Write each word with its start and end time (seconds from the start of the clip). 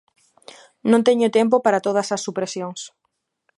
Non 0.91 1.05
teño 1.07 1.33
tempo 1.37 1.55
para 1.65 1.83
todas 1.85 2.07
as 2.15 2.23
supresións. 2.27 2.81